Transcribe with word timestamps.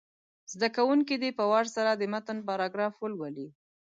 زده 0.53 0.67
کوونکي 0.77 1.15
دې 1.21 1.29
په 1.37 1.43
وار 1.51 1.65
سره 1.75 1.91
د 1.95 2.03
متن 2.13 2.37
پاراګراف 2.47 2.93
ولولي. 2.97 3.47